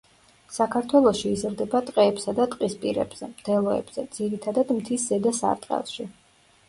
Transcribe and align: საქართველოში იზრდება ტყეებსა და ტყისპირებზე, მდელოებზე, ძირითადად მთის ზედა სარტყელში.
საქართველოში 0.53 1.33
იზრდება 1.33 1.81
ტყეებსა 1.89 2.33
და 2.39 2.47
ტყისპირებზე, 2.55 3.29
მდელოებზე, 3.35 4.07
ძირითადად 4.17 4.73
მთის 4.79 5.09
ზედა 5.13 5.35
სარტყელში. 5.43 6.09